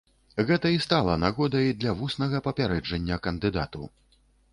[0.45, 3.83] Гэта і стала нагодай для вуснага папярэджання кандыдату.